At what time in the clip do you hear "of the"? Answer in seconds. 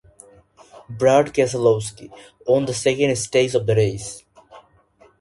3.53-3.75